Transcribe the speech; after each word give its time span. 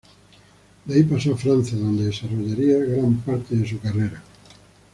De 0.85 0.95
ahí 0.95 1.03
pasó 1.03 1.35
a 1.35 1.37
Francia, 1.37 1.77
donde 1.77 2.05
desarrollaría 2.07 2.79
gran 2.83 3.17
parte 3.17 3.55
de 3.55 3.69
su 3.69 3.79
carrera. 3.79 4.23